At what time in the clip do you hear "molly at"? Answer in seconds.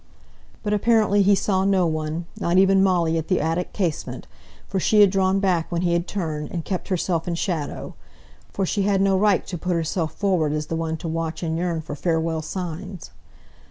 2.81-3.27